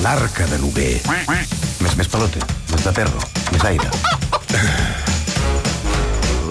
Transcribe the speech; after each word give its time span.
L'arca 0.00 0.46
de 0.50 0.58
Noguer. 0.58 1.00
Més, 1.06 1.92
més 1.98 2.08
pelote, 2.10 2.40
més 2.72 2.82
de 2.82 2.92
perro, 2.96 3.20
més 3.52 3.64
aire. 3.68 3.90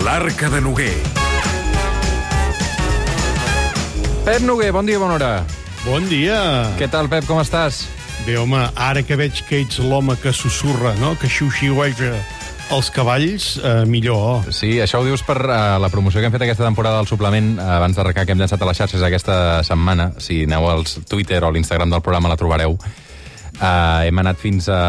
L'arca 0.06 0.50
de 0.54 0.62
Noguer. 0.64 0.94
Pep 4.24 4.46
Noguer, 4.46 4.72
bon 4.76 4.88
dia, 4.88 5.00
bona 5.02 5.18
hora. 5.18 5.32
Bon 5.84 6.08
dia. 6.08 6.40
Què 6.80 6.88
tal, 6.92 7.10
Pep, 7.12 7.28
com 7.28 7.42
estàs? 7.44 7.84
Bé, 8.24 8.38
home, 8.40 8.62
ara 8.76 9.04
que 9.04 9.18
veig 9.20 9.44
que 9.48 9.64
ets 9.66 9.80
l'home 9.84 10.16
que 10.24 10.32
susurra, 10.36 10.94
no? 11.00 11.16
que 11.20 11.28
xiu-xiueja 11.32 12.14
els 12.70 12.90
cavalls, 12.94 13.58
eh, 13.58 13.86
millor. 13.90 14.46
Sí, 14.54 14.78
això 14.82 15.02
ho 15.02 15.06
dius 15.06 15.24
per 15.26 15.38
uh, 15.42 15.78
la 15.82 15.90
promoció 15.90 16.22
que 16.22 16.30
hem 16.30 16.34
fet 16.34 16.46
aquesta 16.46 16.68
temporada 16.68 17.00
del 17.00 17.10
suplement 17.10 17.56
uh, 17.58 17.66
abans 17.80 17.98
d'arrencar 17.98 18.28
que 18.28 18.36
hem 18.36 18.42
llançat 18.42 18.62
a 18.62 18.70
les 18.70 18.78
xarxes 18.78 19.04
aquesta 19.06 19.38
setmana. 19.66 20.12
Si 20.22 20.44
aneu 20.46 20.70
al 20.70 20.86
Twitter 21.10 21.42
o 21.44 21.52
l'Instagram 21.56 21.90
del 21.90 22.04
programa 22.06 22.30
la 22.30 22.38
trobareu. 22.38 22.78
Uh, 23.60 24.06
hem 24.06 24.22
anat 24.22 24.38
fins 24.40 24.70
a 24.72 24.80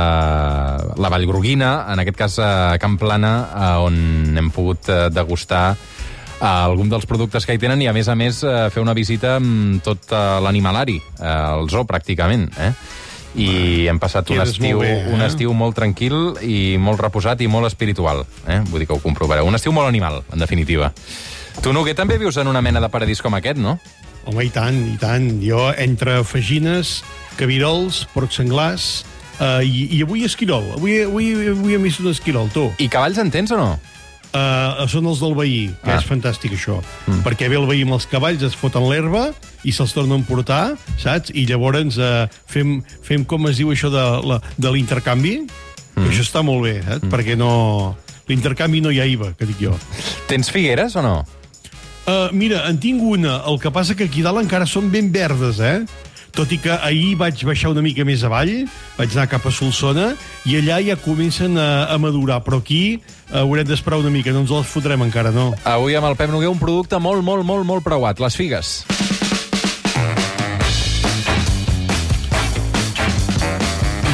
la 1.00 1.10
Vallgroguina, 1.10 1.72
en 1.90 2.04
aquest 2.04 2.20
cas 2.20 2.38
a 2.44 2.50
Camp 2.82 3.00
Plana, 3.00 3.34
uh, 3.48 3.86
on 3.88 4.36
hem 4.38 4.52
pogut 4.54 4.92
uh, 4.92 5.08
degustar 5.10 5.64
uh, 5.72 6.46
algun 6.46 6.92
dels 6.92 7.08
productes 7.08 7.48
que 7.48 7.56
hi 7.56 7.62
tenen 7.62 7.80
i, 7.80 7.88
a 7.88 7.96
més 7.96 8.12
a 8.12 8.14
més, 8.14 8.44
fer 8.44 8.84
una 8.84 8.94
visita 8.94 9.38
amb 9.40 9.80
tot 9.82 10.12
l'animalari, 10.44 11.00
el 11.18 11.72
zoo, 11.72 11.88
pràcticament. 11.88 12.50
Eh? 12.60 12.74
I 13.38 13.86
hem 13.86 14.00
passat 14.02 14.30
un 14.30 14.36
quedes 14.40 14.56
estiu, 14.56 14.80
bé, 14.82 14.90
eh? 14.90 15.12
un 15.14 15.22
estiu 15.22 15.52
molt 15.54 15.76
tranquil 15.78 16.34
i 16.42 16.76
molt 16.82 16.98
reposat 17.00 17.40
i 17.44 17.46
molt 17.46 17.68
espiritual. 17.68 18.24
Eh? 18.48 18.60
Vull 18.70 18.82
dir 18.82 18.88
que 18.90 18.96
ho 18.96 19.02
comprovareu. 19.02 19.46
Un 19.46 19.54
estiu 19.54 19.72
molt 19.72 19.86
animal, 19.88 20.24
en 20.32 20.42
definitiva. 20.42 20.90
Tu, 21.62 21.72
Noguer, 21.72 21.94
també 21.94 22.18
vius 22.18 22.36
en 22.42 22.50
una 22.50 22.62
mena 22.62 22.80
de 22.82 22.88
paradís 22.90 23.22
com 23.22 23.34
aquest, 23.38 23.58
no? 23.62 23.78
Home, 24.26 24.44
i 24.44 24.50
tant, 24.50 24.76
i 24.94 24.98
tant. 25.00 25.30
Jo, 25.44 25.70
entre 25.78 26.18
fagines, 26.24 27.00
cabirols, 27.38 28.02
porcs 28.14 28.40
senglars, 28.40 28.88
eh, 29.38 29.62
i, 29.64 29.86
i 29.98 30.02
avui 30.02 30.24
esquirol. 30.26 30.72
Avui, 30.76 30.98
avui, 31.06 31.30
avui 31.54 31.78
hem 31.78 31.86
vist 31.86 32.02
un 32.02 32.10
esquirol, 32.10 32.50
tu. 32.54 32.66
I 32.82 32.88
cavalls 32.92 33.18
en 33.22 33.30
tens 33.30 33.54
o 33.54 33.60
no? 33.60 33.70
Uh, 34.30 34.86
són 34.86 35.08
els 35.10 35.18
del 35.18 35.32
veí, 35.34 35.62
que 35.82 35.90
Ah. 35.90 35.96
és 35.98 36.04
fantàstic, 36.06 36.52
això. 36.54 36.76
Mm. 37.08 37.22
Perquè 37.26 37.48
ve 37.50 37.56
el 37.58 37.66
veí 37.66 37.82
amb 37.82 37.96
els 37.96 38.06
cavalls, 38.06 38.42
es 38.46 38.54
foten 38.54 38.86
l'herba 38.86 39.32
i 39.64 39.74
se'ls 39.74 39.94
torna 39.96 40.16
a 40.16 40.20
emportar, 40.20 40.76
saps? 41.00 41.32
I 41.34 41.46
llavors 41.48 41.98
uh, 42.00 42.26
fem, 42.50 42.78
fem, 43.06 43.24
com 43.28 43.48
es 43.50 43.60
diu 43.60 43.72
això 43.74 43.90
de, 43.92 44.04
de 44.56 44.72
l'intercanvi, 44.72 45.40
mm. 45.44 46.06
això 46.08 46.24
està 46.26 46.44
molt 46.46 46.64
bé, 46.68 46.78
eh? 46.80 47.00
mm. 47.00 47.10
perquè 47.12 47.36
no... 47.38 47.96
L'intercanvi 48.30 48.78
no 48.78 48.92
hi 48.94 49.00
ha 49.02 49.08
IVA, 49.10 49.32
que 49.34 49.46
dic 49.48 49.58
jo. 49.58 49.72
Tens 50.30 50.52
figueres 50.54 50.94
o 50.94 51.02
no? 51.02 51.16
Uh, 52.06 52.30
mira, 52.32 52.62
en 52.70 52.78
tinc 52.80 53.02
una, 53.02 53.40
el 53.50 53.58
que 53.58 53.72
passa 53.74 53.96
que 53.98 54.06
aquí 54.06 54.22
dalt 54.22 54.38
encara 54.40 54.68
són 54.70 54.86
ben 54.92 55.10
verdes, 55.12 55.58
eh? 55.58 55.82
Tot 56.30 56.52
i 56.54 56.60
que 56.62 56.70
ahir 56.70 57.16
vaig 57.18 57.42
baixar 57.46 57.72
una 57.74 57.82
mica 57.82 58.06
més 58.06 58.22
avall, 58.26 58.52
vaig 58.96 59.16
anar 59.16 59.26
cap 59.32 59.46
a 59.46 59.52
Solsona, 59.54 60.12
i 60.46 60.56
allà 60.60 60.78
ja 60.86 60.98
comencen 61.02 61.58
a, 61.58 61.90
a 61.90 61.98
madurar, 61.98 62.40
però 62.46 62.62
aquí 62.62 63.00
uh, 63.00 63.42
haurem 63.42 63.66
d'esperar 63.68 64.00
una 64.00 64.14
mica, 64.14 64.34
no 64.34 64.44
ens 64.46 64.54
les 64.54 64.70
fotrem 64.70 65.08
encara, 65.10 65.34
no. 65.34 65.50
Avui 65.66 65.98
amb 65.98 66.10
el 66.10 66.18
Pep 66.18 66.30
Noguer 66.30 66.54
un 66.54 66.62
producte 66.62 67.02
molt, 67.02 67.26
molt, 67.26 67.46
molt, 67.46 67.66
molt 67.66 67.86
preuat, 67.86 68.22
les 68.22 68.38
figues. 68.38 68.78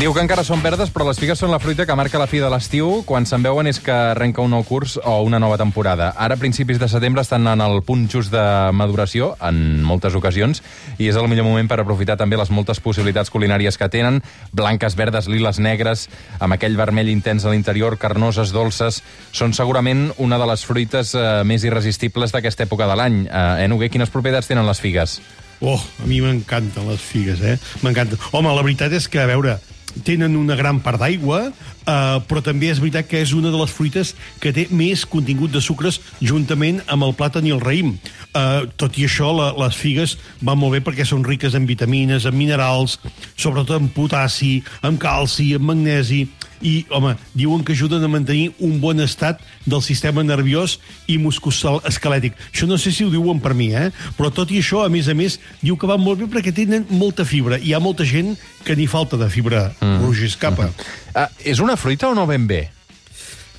Diu 0.06 0.12
que 0.14 0.22
encara 0.22 0.44
són 0.46 0.60
verdes, 0.62 0.92
però 0.94 1.02
les 1.08 1.18
figues 1.18 1.40
són 1.42 1.50
la 1.50 1.58
fruita 1.58 1.82
que 1.82 1.94
marca 1.98 2.20
la 2.20 2.28
fi 2.30 2.38
de 2.38 2.46
l'estiu. 2.46 3.00
Quan 3.08 3.24
se'n 3.26 3.42
veuen 3.42 3.66
és 3.66 3.80
que 3.82 3.90
arrenca 3.90 4.38
un 4.38 4.52
nou 4.54 4.62
curs 4.62 4.92
o 5.02 5.16
una 5.26 5.40
nova 5.42 5.56
temporada. 5.58 6.12
Ara, 6.14 6.36
a 6.36 6.38
principis 6.38 6.78
de 6.78 6.86
setembre, 6.86 7.24
estan 7.26 7.48
en 7.50 7.64
el 7.64 7.82
punt 7.82 8.04
just 8.06 8.30
de 8.30 8.44
maduració, 8.70 9.32
en 9.42 9.82
moltes 9.82 10.14
ocasions, 10.14 10.62
i 11.02 11.10
és 11.10 11.18
el 11.18 11.26
millor 11.26 11.48
moment 11.48 11.66
per 11.66 11.80
aprofitar 11.82 12.14
també 12.20 12.38
les 12.38 12.54
moltes 12.54 12.78
possibilitats 12.78 13.34
culinàries 13.34 13.74
que 13.74 13.90
tenen, 13.90 14.22
blanques, 14.54 14.94
verdes, 14.94 15.26
liles, 15.26 15.58
negres, 15.58 16.06
amb 16.38 16.54
aquell 16.54 16.78
vermell 16.78 17.10
intens 17.10 17.42
a 17.42 17.50
l'interior, 17.50 17.98
carnoses, 17.98 18.54
dolces... 18.54 19.02
Són 19.34 19.58
segurament 19.58 20.12
una 20.22 20.38
de 20.38 20.46
les 20.46 20.62
fruites 20.64 21.16
eh, 21.18 21.28
més 21.42 21.66
irresistibles 21.66 22.30
d'aquesta 22.30 22.62
època 22.70 22.86
de 22.86 22.94
l'any. 22.94 23.24
Eh, 23.26 23.46
eh, 23.64 23.70
Noguer, 23.74 23.90
quines 23.90 24.14
propietats 24.14 24.46
tenen 24.46 24.70
les 24.70 24.78
figues? 24.78 25.18
Oh, 25.58 25.80
a 25.80 26.06
mi 26.06 26.22
m'encanten 26.22 26.86
les 26.86 27.02
figues, 27.02 27.42
eh? 27.42 27.58
M'encanten. 27.82 28.22
Home, 28.30 28.54
la 28.54 28.62
veritat 28.62 28.94
és 28.94 29.10
que, 29.10 29.24
a 29.24 29.26
veure, 29.26 29.58
tenen 30.04 30.36
una 30.36 30.56
gran 30.56 30.80
part 30.84 31.00
d'aigua, 31.00 31.40
eh, 31.48 32.18
però 32.28 32.42
també 32.44 32.70
és 32.70 32.80
veritat 32.82 33.08
que 33.08 33.20
és 33.22 33.32
una 33.36 33.50
de 33.52 33.60
les 33.60 33.72
fruites 33.72 34.14
que 34.42 34.52
té 34.52 34.66
més 34.70 35.06
contingut 35.08 35.52
de 35.52 35.62
sucres 35.64 36.00
juntament 36.20 36.82
amb 36.86 37.06
el 37.06 37.14
plàtan 37.16 37.46
i 37.46 37.54
el 37.54 37.62
raïm. 37.62 37.94
Eh, 38.36 38.66
tot 38.76 38.98
i 38.98 39.06
això, 39.08 39.32
la, 39.36 39.52
les 39.64 39.76
figues 39.76 40.16
van 40.42 40.60
molt 40.60 40.76
bé 40.76 40.82
perquè 40.84 41.06
són 41.08 41.24
riques 41.24 41.54
en 41.54 41.68
vitamines, 41.68 42.26
en 42.26 42.36
minerals, 42.36 42.98
sobretot 43.36 43.80
en 43.80 43.88
potassi, 43.94 44.58
en 44.82 44.98
calci, 45.00 45.54
en 45.56 45.64
magnesi, 45.64 46.26
i, 46.60 46.84
home, 46.90 47.14
diuen 47.36 47.64
que 47.64 47.74
ajuden 47.76 48.04
a 48.04 48.10
mantenir 48.10 48.52
un 48.64 48.78
bon 48.80 49.00
estat 49.04 49.42
del 49.66 49.82
sistema 49.84 50.24
nerviós 50.26 50.78
i 51.10 51.18
musculoesquelètic. 51.22 52.36
Això 52.52 52.68
no 52.68 52.78
sé 52.80 52.92
si 52.94 53.06
ho 53.06 53.12
diuen 53.12 53.40
per 53.42 53.54
mi, 53.58 53.72
eh? 53.76 53.90
Però 54.18 54.30
tot 54.34 54.52
i 54.54 54.60
això, 54.62 54.84
a 54.84 54.92
més 54.92 55.08
a 55.08 55.16
més, 55.18 55.40
diu 55.62 55.76
que 55.76 55.90
van 55.90 56.02
molt 56.02 56.22
bé 56.22 56.30
perquè 56.30 56.54
tenen 56.54 56.86
molta 56.90 57.26
fibra. 57.28 57.58
Hi 57.58 57.74
ha 57.74 57.82
molta 57.82 58.06
gent 58.06 58.34
que 58.64 58.76
ni 58.76 58.88
falta 58.90 59.18
de 59.20 59.28
fibra 59.32 59.68
mm. 59.80 60.00
rugis 60.04 60.38
capa. 60.40 60.70
Uh, 61.16 61.28
és 61.44 61.62
una 61.62 61.78
fruita 61.80 62.10
o 62.10 62.16
no 62.16 62.26
ben 62.28 62.48
bé? 62.48 62.75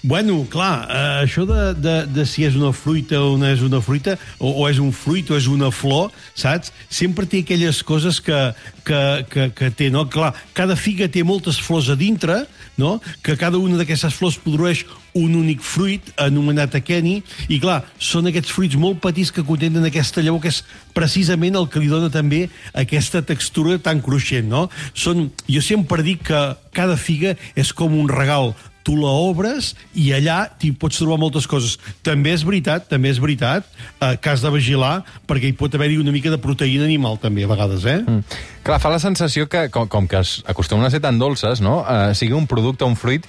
Bueno, 0.03 0.46
clar, 0.50 0.88
eh, 0.90 1.24
això 1.25 1.46
de, 1.50 1.74
de, 1.74 1.96
de 2.13 2.25
si 2.30 2.46
és 2.46 2.56
una 2.56 2.69
fruita 2.74 3.18
o 3.24 3.34
no 3.40 3.47
és 3.50 3.63
una 3.66 3.80
fruita, 3.81 4.13
o, 4.38 4.52
o 4.62 4.68
és 4.69 4.78
un 4.78 4.91
fruit 4.94 5.30
o 5.31 5.38
és 5.38 5.47
una 5.50 5.72
flor, 5.74 6.12
saps? 6.38 6.69
Sempre 6.94 7.25
té 7.25 7.41
aquelles 7.41 7.81
coses 7.84 8.19
que, 8.22 8.38
que, 8.86 9.02
que, 9.31 9.50
que 9.57 9.72
té, 9.74 9.90
no? 9.94 10.06
Clar, 10.13 10.36
cada 10.57 10.78
figa 10.78 11.09
té 11.09 11.25
moltes 11.25 11.57
flors 11.57 11.90
a 11.90 11.97
dintre, 11.97 12.44
no? 12.78 13.00
Que 13.25 13.36
cada 13.41 13.57
una 13.57 13.80
d'aquestes 13.81 14.13
flors 14.13 14.38
produeix 14.38 14.86
un 15.18 15.34
únic 15.34 15.66
fruit 15.66 16.13
anomenat 16.22 16.78
aqueni, 16.78 17.18
i 17.50 17.57
clar, 17.59 17.81
són 17.97 18.30
aquests 18.30 18.53
fruits 18.53 18.78
molt 18.78 19.02
petits 19.02 19.34
que 19.34 19.46
contenen 19.47 19.90
aquesta 19.90 20.22
llavor 20.22 20.46
que 20.46 20.53
és 20.53 20.62
precisament 20.94 21.57
el 21.57 21.66
que 21.74 21.81
li 21.81 21.90
dona 21.90 22.13
també 22.13 22.46
aquesta 22.78 23.24
textura 23.25 23.81
tan 23.81 24.06
cruixent, 24.06 24.46
no? 24.46 24.68
Són, 24.94 25.31
jo 25.50 25.66
sempre 25.66 26.06
dic 26.06 26.28
que 26.30 26.47
cada 26.78 27.02
figa 27.02 27.34
és 27.57 27.74
com 27.74 27.97
un 27.97 28.12
regal 28.13 28.53
tu 28.88 28.96
la 28.96 29.12
obres 29.12 29.74
i 30.00 30.14
allà 30.16 30.46
t'hi 30.59 30.72
pots 30.80 31.02
trobar 31.02 31.20
moltes 31.20 31.48
coses. 31.50 31.75
També 32.06 32.31
és 32.31 32.46
veritat, 32.48 32.88
també 32.88 33.12
és 33.12 33.20
veritat, 33.20 33.68
eh, 34.00 34.16
que 34.16 34.31
has 34.31 34.46
de 34.46 34.53
vigilar 34.53 35.02
perquè 35.28 35.52
hi 35.52 35.58
pot 35.59 35.75
haver-hi 35.75 36.00
una 36.00 36.16
mica 36.16 36.31
de 36.31 36.40
proteïna 36.40 36.88
animal 36.88 37.20
també, 37.20 37.44
a 37.44 37.52
vegades, 37.52 37.84
eh? 37.84 38.00
Mm. 38.06 38.40
Clar, 38.64 38.80
fa 38.84 38.92
la 38.94 39.03
sensació 39.03 39.50
que, 39.52 39.68
com, 39.74 39.90
com 39.92 40.08
que 40.08 40.24
es 40.24 40.40
acostumen 40.48 40.88
a 40.88 40.94
ser 40.94 41.03
tan 41.03 41.20
dolces, 41.20 41.59
no? 41.64 41.81
Uh, 41.84 42.16
sigui 42.16 42.36
un 42.38 42.48
producte, 42.48 42.88
un 42.88 42.96
fruit, 43.00 43.28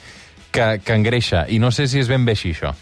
que, 0.51 0.79
que 0.85 0.95
engreixa. 0.95 1.47
I 1.49 1.59
no 1.63 1.73
sé 1.75 1.89
si 1.91 2.01
és 2.01 2.11
ben 2.11 2.25
bé 2.27 2.37
així, 2.39 2.55
això. 2.57 2.75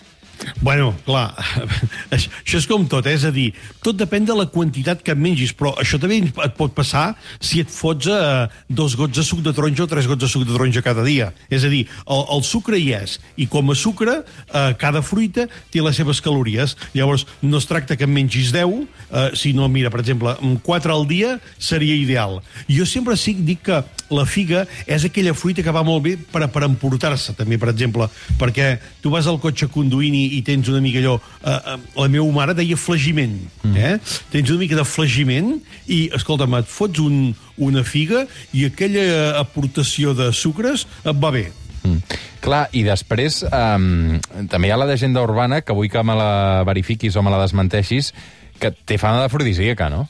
Bueno, 0.61 0.93
clar, 1.07 1.31
això 2.15 2.59
és 2.59 2.67
com 2.69 2.85
tot, 2.91 3.07
eh? 3.09 3.15
és 3.17 3.25
a 3.27 3.33
dir, 3.33 3.49
tot 3.85 3.97
depèn 3.97 4.27
de 4.29 4.35
la 4.37 4.47
quantitat 4.53 5.03
que 5.05 5.15
mengis, 5.17 5.55
però 5.57 5.73
això 5.81 5.99
també 6.01 6.19
et 6.29 6.57
pot 6.59 6.75
passar 6.77 7.07
si 7.41 7.63
et 7.63 7.73
fots 7.73 8.11
eh, 8.13 8.47
dos 8.69 8.97
gots 8.99 9.17
de 9.17 9.25
suc 9.27 9.41
de 9.45 9.55
taronja 9.57 9.87
o 9.87 9.91
tres 9.91 10.09
gots 10.09 10.25
de 10.25 10.31
suc 10.31 10.45
de 10.47 10.53
taronja 10.53 10.85
cada 10.85 11.05
dia. 11.07 11.31
És 11.49 11.65
a 11.65 11.73
dir, 11.73 11.87
el, 12.05 12.25
el 12.37 12.45
sucre 12.47 12.81
hi 12.81 12.93
és, 12.99 13.19
i 13.41 13.49
com 13.51 13.73
a 13.73 13.79
sucre, 13.79 14.19
eh, 14.23 14.71
cada 14.81 15.03
fruita 15.05 15.47
té 15.73 15.85
les 15.85 15.97
seves 15.97 16.21
calories. 16.25 16.77
Llavors, 16.97 17.27
no 17.43 17.61
es 17.63 17.69
tracta 17.69 17.97
que 17.97 18.09
en 18.09 18.15
mengis 18.15 18.53
10, 18.55 18.87
eh, 19.11 19.29
sinó, 19.39 19.71
mira, 19.73 19.93
per 19.95 20.03
exemple, 20.05 20.37
4 20.67 20.95
al 20.95 21.09
dia 21.09 21.37
seria 21.59 21.97
ideal. 21.97 22.41
Jo 22.69 22.87
sempre 22.89 23.17
sí 23.17 23.37
dic 23.41 23.65
que 23.67 23.83
la 24.11 24.27
figa 24.29 24.65
és 24.87 25.05
aquella 25.07 25.35
fruita 25.35 25.65
que 25.65 25.75
va 25.75 25.83
molt 25.87 26.05
bé 26.05 26.15
per, 26.31 26.45
per 26.53 26.65
emportar-se, 26.67 27.35
també, 27.39 27.59
per 27.59 27.73
exemple, 27.73 28.09
perquè 28.39 28.77
tu 29.03 29.11
vas 29.15 29.27
al 29.27 29.41
cotxe 29.43 29.69
conduint 29.73 30.15
i, 30.15 30.26
i 30.39 30.43
tens 30.47 30.69
una 30.73 30.83
mica 30.85 31.03
allò... 31.03 31.17
Eh, 31.43 31.53
eh, 31.53 31.77
la 31.97 32.09
meva 32.13 32.27
mare 32.35 32.55
deia 32.57 32.77
flagiment, 32.77 33.37
eh? 33.75 33.97
Tens 34.33 34.51
una 34.51 34.61
mica 34.61 34.79
de 34.79 34.85
flagiment 34.87 35.55
i, 35.87 36.07
escolta'm, 36.17 36.59
et 36.59 36.71
fots 36.71 37.03
un, 37.03 37.35
una 37.57 37.85
figa 37.87 38.27
i 38.57 38.67
aquella 38.69 39.37
aportació 39.41 40.15
de 40.17 40.31
sucres 40.37 40.87
et 41.05 41.23
va 41.23 41.33
bé. 41.34 41.47
Mm. 41.87 42.19
Clar, 42.45 42.67
i 42.77 42.83
després 42.87 43.41
um, 43.49 44.19
també 44.51 44.69
hi 44.69 44.75
ha 44.75 44.81
la 44.81 44.89
llegenda 44.89 45.23
urbana, 45.25 45.63
que 45.63 45.75
vull 45.75 45.91
que 45.91 46.03
me 46.07 46.15
la 46.19 46.65
verifiquis 46.69 47.17
o 47.17 47.25
me 47.25 47.33
la 47.33 47.41
desmenteixis, 47.43 48.13
que 48.61 48.72
té 48.87 48.99
fama 49.01 49.25
d'afrodisíaca, 49.25 49.89
no? 49.93 50.07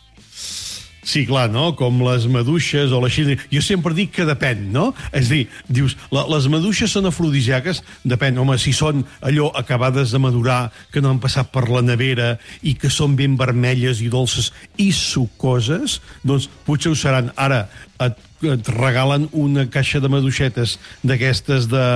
Sí, 1.06 1.22
clar, 1.22 1.46
no? 1.54 1.68
Com 1.78 2.00
les 2.02 2.24
maduixes 2.26 2.90
o 2.90 2.98
la 2.98 3.10
xina... 3.12 3.36
Jo 3.52 3.60
sempre 3.62 3.94
dic 3.94 4.10
que 4.16 4.26
depèn, 4.26 4.64
no? 4.74 4.88
És 5.14 5.30
dir, 5.30 5.44
dius, 5.70 5.94
la, 6.10 6.24
les 6.32 6.48
maduixes 6.50 6.90
són 6.90 7.06
afrodisíaques? 7.06 7.84
Depèn, 8.02 8.40
home, 8.42 8.58
si 8.58 8.74
són 8.74 9.04
allò 9.22 9.52
acabades 9.54 10.10
de 10.10 10.18
madurar, 10.22 10.72
que 10.90 11.02
no 11.04 11.14
han 11.14 11.22
passat 11.22 11.52
per 11.54 11.68
la 11.70 11.84
nevera 11.86 12.32
i 12.66 12.74
que 12.74 12.90
són 12.90 13.14
ben 13.14 13.38
vermelles 13.38 14.02
i 14.02 14.10
dolces 14.10 14.50
i 14.82 14.90
sucoses, 14.90 16.00
doncs 16.26 16.50
potser 16.66 16.90
ho 16.90 16.98
seran. 16.98 17.30
Ara, 17.38 17.68
et, 18.02 18.18
et 18.44 18.68
regalen 18.76 19.28
una 19.32 19.66
caixa 19.72 20.00
de 20.02 20.10
maduixetes 20.12 20.76
d'aquestes 21.06 21.68
de, 21.72 21.86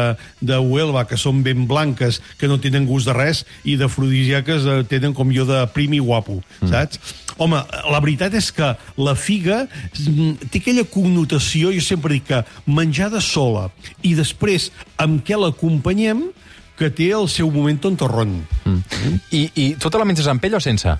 de 0.40 0.58
Huelva, 0.58 1.04
que 1.08 1.19
són 1.20 1.42
ben 1.44 1.66
blanques, 1.69 2.20
que 2.40 2.48
no 2.48 2.60
tenen 2.62 2.88
gust 2.88 3.10
de 3.10 3.16
res, 3.16 3.44
i 3.64 3.76
d'afrodisíaques 3.81 4.64
eh, 4.66 4.78
tenen 4.88 5.14
com 5.16 5.32
jo 5.34 5.44
de 5.48 5.60
prim 5.75 5.94
i 5.96 6.00
guapo, 6.00 6.40
mm. 6.60 6.70
saps? 6.72 7.19
Home, 7.40 7.60
la 7.88 8.00
veritat 8.04 8.34
és 8.37 8.50
que 8.52 8.72
la 9.00 9.14
figa 9.16 9.62
mm, 9.66 10.50
té 10.50 10.60
aquella 10.60 10.84
connotació, 10.88 11.72
jo 11.76 11.84
sempre 11.84 12.16
dic 12.19 12.28
que 12.32 12.42
menjada 12.69 13.22
sola 13.25 13.69
i 14.04 14.12
després 14.19 14.70
amb 15.00 15.25
què 15.25 15.38
l'acompanyem 15.40 16.28
que 16.81 16.88
té 16.88 17.10
el 17.12 17.28
seu 17.28 17.50
moment 17.52 17.76
tontorrón. 17.81 18.38
Mm. 18.64 19.16
I, 19.37 19.40
I 19.52 19.64
tu 19.81 19.92
te 19.92 20.00
la 20.00 20.08
menges 20.08 20.28
amb 20.32 20.40
pell 20.40 20.56
o 20.56 20.62
sense? 20.64 20.96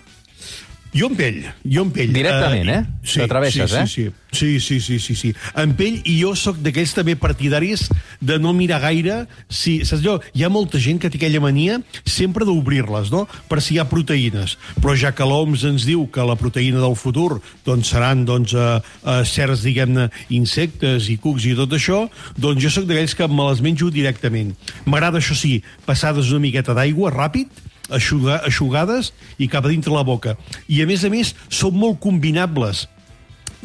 Jo 0.91 1.07
amb 1.07 1.21
pell, 1.21 1.45
jo 1.63 1.85
amb 1.85 1.93
pell. 1.95 2.11
Directament, 2.11 2.69
eh? 2.73 2.81
Sí, 3.07 3.21
T'atreveixes, 3.23 3.71
sí, 3.71 4.07
eh? 4.09 4.13
Sí, 4.35 4.59
sí, 4.59 4.81
sí, 4.81 4.81
sí, 4.81 4.99
sí, 4.99 5.15
sí. 5.15 5.31
Amb 5.59 5.77
pell, 5.79 6.01
i 6.03 6.17
jo 6.19 6.33
sóc 6.39 6.59
d'aquells 6.63 6.97
també 6.97 7.15
partidaris 7.19 7.87
de 8.19 8.39
no 8.43 8.51
mirar 8.57 8.81
gaire 8.83 9.21
si... 9.47 9.81
Saps 9.87 10.03
allò? 10.03 10.17
Hi 10.35 10.45
ha 10.47 10.51
molta 10.51 10.81
gent 10.83 10.99
que 11.03 11.11
té 11.11 11.21
aquella 11.21 11.43
mania 11.45 11.79
sempre 12.03 12.47
d'obrir-les, 12.49 13.13
no?, 13.15 13.23
per 13.51 13.61
si 13.63 13.77
hi 13.77 13.81
ha 13.83 13.87
proteïnes. 13.91 14.57
Però 14.83 14.97
ja 14.99 15.15
que 15.15 15.27
l'OMS 15.27 15.69
ens 15.71 15.87
diu 15.87 16.09
que 16.11 16.27
la 16.27 16.39
proteïna 16.41 16.83
del 16.83 16.99
futur 16.99 17.39
doncs, 17.67 17.95
seran 17.95 18.27
doncs, 18.27 18.55
uh, 18.59 18.83
uh, 19.05 19.23
certs, 19.23 19.63
diguem-ne, 19.67 20.11
insectes 20.35 21.07
i 21.11 21.21
cucs 21.23 21.47
i 21.47 21.55
tot 21.59 21.79
això, 21.79 22.05
doncs 22.35 22.67
jo 22.67 22.75
sóc 22.75 22.91
d'aquells 22.91 23.15
que 23.15 23.31
me 23.31 23.47
les 23.53 23.63
menjo 23.63 23.95
directament. 23.95 24.57
M'agrada, 24.91 25.23
això 25.23 25.39
sí, 25.39 25.61
passades 25.87 26.35
una 26.35 26.43
miqueta 26.49 26.75
d'aigua, 26.75 27.15
ràpid, 27.15 27.70
aixugar, 27.95 28.41
aixugades 28.47 29.13
i 29.39 29.49
cap 29.51 29.67
a 29.67 29.73
dintre 29.73 29.93
la 29.95 30.07
boca. 30.07 30.37
I, 30.69 30.83
a 30.83 30.89
més 30.89 31.05
a 31.05 31.11
més, 31.13 31.35
són 31.49 31.77
molt 31.77 32.01
combinables. 32.03 32.87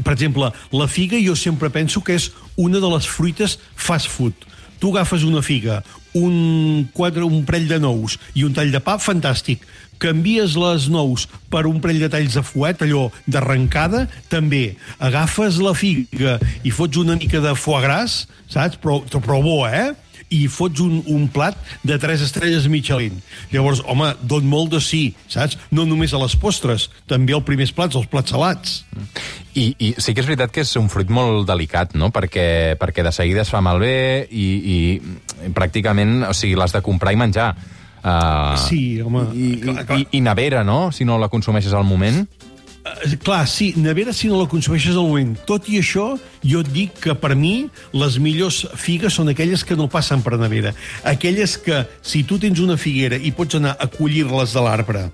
Per 0.03 0.11
exemple, 0.11 0.51
la 0.75 0.89
figa 0.91 1.19
jo 1.21 1.35
sempre 1.39 1.71
penso 1.71 2.01
que 2.03 2.17
és 2.19 2.31
una 2.59 2.81
de 2.83 2.89
les 2.91 3.07
fruites 3.07 3.57
fast 3.75 4.11
food. 4.11 4.35
Tu 4.79 4.91
agafes 4.91 5.23
una 5.23 5.41
figa, 5.41 5.79
un, 6.15 6.87
quatre, 6.93 7.23
un 7.23 7.45
parell 7.47 7.67
de 7.69 7.79
nous 7.79 8.17
i 8.35 8.43
un 8.43 8.53
tall 8.55 8.73
de 8.73 8.81
pa, 8.83 8.97
fantàstic. 8.99 9.63
Canvies 10.03 10.57
les 10.59 10.89
nous 10.91 11.23
per 11.51 11.63
un 11.69 11.79
parell 11.83 12.01
de 12.03 12.09
talls 12.11 12.35
de 12.35 12.43
fuet, 12.43 12.83
allò 12.83 13.07
d'arrencada, 13.31 14.03
també. 14.31 14.75
Agafes 14.99 15.61
la 15.63 15.71
figa 15.77 16.35
i 16.67 16.73
fots 16.75 16.99
una 16.99 17.15
mica 17.15 17.39
de 17.43 17.55
foie 17.55 17.83
gras, 17.85 18.25
saps? 18.51 18.81
Però, 18.83 18.99
però 19.15 19.39
bo, 19.43 19.61
eh? 19.67 19.93
I 20.33 20.45
fots 20.51 20.81
un, 20.83 21.01
un 21.11 21.27
plat 21.31 21.57
de 21.85 21.97
tres 22.01 22.23
estrelles 22.25 22.67
Michelin. 22.71 23.19
Llavors, 23.51 23.83
home, 23.85 24.11
don 24.23 24.47
molt 24.49 24.73
de 24.75 24.81
sí, 24.83 25.03
saps? 25.31 25.59
No 25.71 25.85
només 25.87 26.13
a 26.13 26.21
les 26.21 26.35
postres, 26.39 26.89
també 27.09 27.35
als 27.35 27.47
primers 27.47 27.73
plats, 27.75 27.97
als 27.97 28.09
plats 28.11 28.33
salats. 28.35 28.79
I, 29.55 29.69
I 29.79 29.93
sí 29.97 30.13
que 30.13 30.23
és 30.23 30.27
veritat 30.27 30.51
que 30.51 30.65
és 30.65 30.75
un 30.79 30.89
fruit 30.91 31.11
molt 31.13 31.47
delicat, 31.47 31.95
no? 31.95 32.11
Perquè, 32.15 32.75
perquè 32.81 33.05
de 33.05 33.13
seguida 33.15 33.45
es 33.45 33.53
fa 33.53 33.63
malbé 33.63 34.25
i, 34.29 34.47
i 34.75 35.49
pràcticament, 35.55 36.25
o 36.29 36.33
sigui, 36.35 36.57
l'has 36.59 36.75
de 36.75 36.83
comprar 36.85 37.15
i 37.15 37.21
menjar. 37.21 37.53
Uh, 38.05 38.53
sí, 38.67 39.01
home. 39.01 39.23
I, 39.33 39.53
clar, 39.63 39.85
clar. 39.85 40.01
i, 40.01 40.09
I 40.19 40.21
nevera, 40.21 40.61
no?, 40.67 40.91
si 40.93 41.07
no 41.07 41.17
la 41.21 41.31
consumeixes 41.31 41.73
al 41.73 41.87
moment. 41.87 42.25
Uh, 42.85 43.15
clar, 43.23 43.47
sí, 43.49 43.71
nevera 43.81 44.13
si 44.13 44.29
no 44.29 44.37
la 44.37 44.49
consumeixes 44.49 44.93
al 44.93 45.07
moment. 45.07 45.31
Tot 45.49 45.65
i 45.73 45.79
això, 45.81 46.11
jo 46.45 46.61
et 46.61 46.69
dic 46.69 46.99
que 47.01 47.15
per 47.17 47.33
mi 47.33 47.67
les 47.97 48.19
millors 48.21 48.61
figues 48.77 49.17
són 49.17 49.31
aquelles 49.33 49.65
que 49.65 49.77
no 49.79 49.89
passen 49.89 50.21
per 50.21 50.37
nevera. 50.37 50.75
Aquelles 51.03 51.57
que, 51.57 51.81
si 52.05 52.21
tu 52.29 52.37
tens 52.41 52.61
una 52.61 52.77
figuera 52.77 53.17
i 53.17 53.33
pots 53.33 53.57
anar 53.57 53.73
a 53.81 53.89
collir-les 53.89 54.53
de 54.53 54.65
l'arbre, 54.67 55.07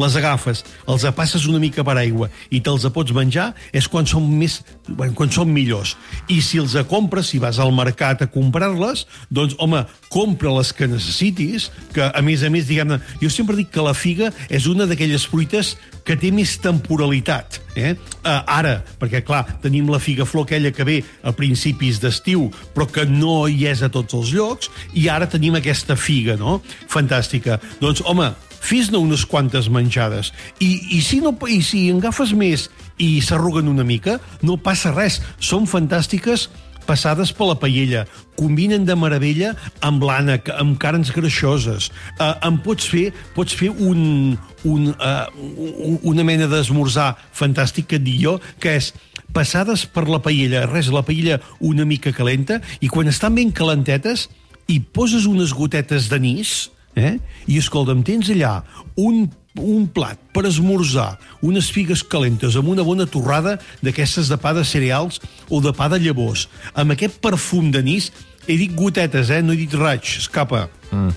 les 0.00 0.16
agafes, 0.18 0.64
els 0.88 1.06
passes 1.16 1.46
una 1.50 1.60
mica 1.62 1.84
per 1.86 1.96
aigua 2.00 2.30
i 2.50 2.62
te'ls 2.64 2.86
pots 2.94 3.14
menjar, 3.16 3.50
és 3.72 3.88
quan 3.90 4.08
són 4.08 4.26
més 4.40 4.60
bueno, 4.96 5.14
quan 5.14 5.30
són 5.32 5.50
millors. 5.52 5.94
I 6.30 6.40
si 6.44 6.60
els 6.60 6.74
compres, 6.90 7.30
si 7.30 7.40
vas 7.42 7.60
al 7.60 7.72
mercat 7.74 8.24
a 8.24 8.30
comprar-les, 8.30 9.06
doncs, 9.30 9.56
home, 9.62 9.84
compra 10.10 10.52
les 10.56 10.72
que 10.76 10.88
necessitis, 10.90 11.70
que, 11.94 12.04
a 12.04 12.22
més 12.26 12.44
a 12.46 12.50
més, 12.52 12.66
diguem-ne, 12.68 13.00
jo 13.22 13.30
sempre 13.32 13.58
dic 13.58 13.70
que 13.74 13.84
la 13.84 13.94
figa 13.94 14.30
és 14.50 14.66
una 14.70 14.88
d'aquelles 14.90 15.26
fruites 15.30 15.76
que 16.06 16.16
té 16.18 16.32
més 16.34 16.56
temporalitat. 16.62 17.60
Eh? 17.78 17.94
Uh, 18.24 18.40
ara, 18.50 18.80
perquè, 19.00 19.22
clar, 19.26 19.44
tenim 19.62 19.90
la 19.92 20.00
figa 20.02 20.26
flor 20.26 20.48
aquella 20.48 20.72
que 20.74 20.86
ve 20.86 21.00
a 21.22 21.32
principis 21.36 22.00
d'estiu, 22.02 22.48
però 22.74 22.88
que 22.90 23.06
no 23.06 23.44
hi 23.48 23.66
és 23.70 23.84
a 23.86 23.90
tots 23.92 24.16
els 24.18 24.34
llocs, 24.34 24.70
i 24.98 25.08
ara 25.12 25.30
tenim 25.30 25.58
aquesta 25.58 25.96
figa, 25.96 26.38
no?, 26.40 26.58
fantàstica. 26.90 27.60
Doncs, 27.80 28.02
home, 28.10 28.32
fes-ne 28.60 29.00
unes 29.00 29.24
quantes 29.26 29.68
menjades. 29.72 30.32
I, 30.60 30.70
i, 30.96 31.02
si 31.04 31.20
no, 31.24 31.34
I 31.48 31.60
si 31.64 31.88
en 31.90 32.00
agafes 32.02 32.34
més 32.36 32.68
i 33.00 33.18
s'arruguen 33.24 33.70
una 33.70 33.84
mica, 33.84 34.18
no 34.44 34.60
passa 34.60 34.92
res. 34.94 35.20
Són 35.40 35.68
fantàstiques 35.68 36.48
passades 36.90 37.32
per 37.36 37.46
la 37.48 37.56
paella. 37.60 38.04
Combinen 38.38 38.86
de 38.88 38.96
meravella 38.98 39.52
amb 39.86 40.02
l'ànec, 40.06 40.50
amb 40.54 40.78
carns 40.80 41.12
greixoses. 41.14 41.90
Uh, 42.18 42.34
en 42.48 42.58
pots 42.64 42.88
fer, 42.90 43.10
pots 43.36 43.54
fer 43.56 43.70
un, 43.70 44.34
un, 44.68 44.90
uh, 44.96 46.00
una 46.10 46.26
mena 46.26 46.48
d'esmorzar 46.50 47.12
fantàstic 47.36 47.90
que 47.90 48.00
et 48.00 48.06
dic 48.06 48.20
jo, 48.24 48.38
que 48.62 48.76
és 48.80 48.92
passades 49.34 49.84
per 49.86 50.08
la 50.08 50.18
paella, 50.22 50.66
res, 50.70 50.90
la 50.90 51.04
paella 51.06 51.38
una 51.60 51.86
mica 51.86 52.12
calenta, 52.16 52.58
i 52.82 52.90
quan 52.90 53.10
estan 53.10 53.36
ben 53.38 53.54
calentetes, 53.54 54.26
hi 54.70 54.80
poses 54.80 55.26
unes 55.30 55.54
gotetes 55.56 56.08
d'anís, 56.10 56.70
eh? 56.96 57.18
i 57.46 57.58
escolta'm, 57.60 58.02
tens 58.06 58.30
allà 58.32 58.60
un, 59.00 59.26
un 59.60 59.86
plat 59.92 60.18
per 60.34 60.46
esmorzar, 60.48 61.12
unes 61.46 61.70
figues 61.74 62.02
calentes 62.06 62.56
amb 62.58 62.70
una 62.72 62.86
bona 62.86 63.06
torrada 63.10 63.58
d'aquestes 63.84 64.30
de 64.30 64.38
pa 64.40 64.54
de 64.56 64.64
cereals 64.64 65.20
o 65.48 65.60
de 65.64 65.74
pa 65.76 65.90
de 65.92 66.00
llavors, 66.02 66.48
amb 66.74 66.96
aquest 66.96 67.20
perfum 67.22 67.70
d'anís, 67.74 68.10
he 68.46 68.56
dit 68.56 68.74
gotetes, 68.76 69.30
eh? 69.30 69.42
no 69.42 69.54
he 69.54 69.60
dit 69.62 69.74
raig, 69.78 70.16
escapa. 70.22 70.68
Mm. 70.90 71.12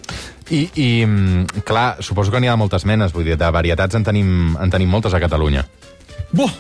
I, 0.54 0.60
i, 0.76 0.88
clar, 1.66 2.04
suposo 2.04 2.34
que 2.34 2.42
n'hi 2.44 2.52
ha 2.52 2.60
moltes 2.60 2.84
menes, 2.86 3.14
vull 3.16 3.26
dir, 3.26 3.40
de 3.40 3.50
varietats 3.56 3.96
en 3.96 4.04
tenim, 4.06 4.54
en 4.60 4.74
tenim 4.74 4.92
moltes 4.92 5.16
a 5.16 5.22
Catalunya. 5.24 5.64
Boh, 6.36 6.52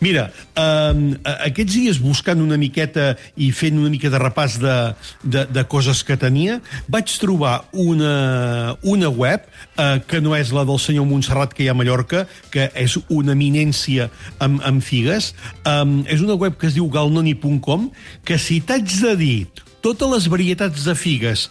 Mira, 0.00 0.28
eh, 0.54 1.18
aquests 1.48 1.74
dies 1.74 1.98
buscant 2.02 2.42
una 2.42 2.58
miqueta 2.60 3.10
i 3.36 3.50
fent 3.54 3.78
una 3.80 3.90
mica 3.90 4.10
de 4.12 4.20
repàs 4.22 4.58
de, 4.62 4.76
de, 5.24 5.44
de 5.50 5.64
coses 5.70 6.04
que 6.06 6.18
tenia, 6.20 6.60
vaig 6.86 7.10
trobar 7.18 7.56
una, 7.72 8.76
una 8.82 9.10
web 9.10 9.46
eh, 9.76 9.98
que 10.06 10.22
no 10.22 10.36
és 10.38 10.52
la 10.54 10.64
del 10.68 10.78
senyor 10.82 11.08
Montserrat 11.08 11.54
que 11.54 11.64
hi 11.64 11.70
ha 11.70 11.74
a 11.74 11.78
Mallorca, 11.78 12.26
que 12.54 12.70
és 12.78 12.98
una 13.08 13.34
eminència 13.34 14.08
amb, 14.38 14.62
amb 14.62 14.84
figues. 14.84 15.32
Eh, 15.64 15.78
és 16.14 16.22
una 16.22 16.38
web 16.38 16.58
que 16.58 16.70
es 16.70 16.78
diu 16.78 16.86
galnoni.com, 16.92 17.90
que 18.24 18.38
si 18.38 18.62
t'haig 18.62 19.00
de 19.02 19.16
dir 19.18 19.38
totes 19.82 20.10
les 20.10 20.26
varietats 20.30 20.84
de 20.86 20.94
figues 20.98 21.48